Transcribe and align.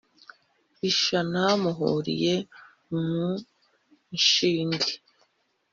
inshana 0.87 1.43
muhuriye 1.61 2.33
mu 2.97 3.23
nshinge 4.15 4.91